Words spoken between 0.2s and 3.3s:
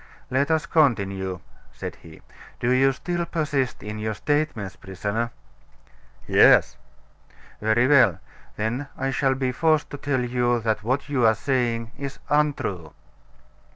"Let us continue," said he. "Do you still